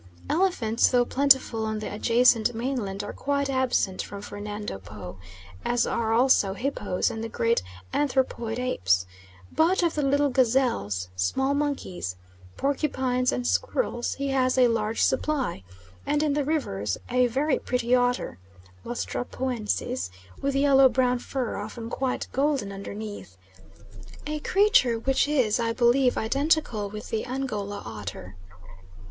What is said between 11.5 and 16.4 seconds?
monkeys, porcupines, and squirrels he has a large supply, and in